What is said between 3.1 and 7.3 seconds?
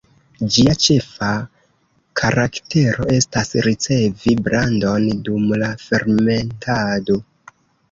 estas ricevi brandon dum la fermentado.